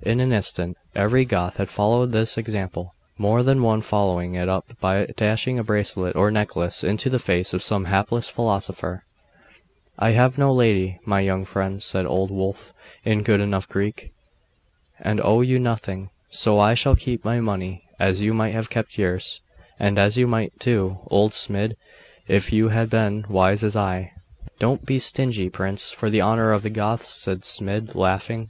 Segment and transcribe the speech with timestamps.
[0.00, 4.72] In an instant every Goth had followed his example: more than one following it up
[4.80, 9.02] by dashing a bracelet or necklace into the face of some hapless philosophaster.
[9.98, 12.72] 'I have no lady, my young friends,' said old Wulf,
[13.04, 14.14] in good enough Greek,
[14.98, 18.96] 'and owe you nothing: so I shall keep my money, as you might have kept
[18.96, 19.42] yours;
[19.78, 21.74] and as you might, too, old Smid,
[22.26, 24.14] if you had been as wise as I.'
[24.58, 28.48] 'Don't be stingy, prince, for the honour of the Goths,' said Smid, laughing.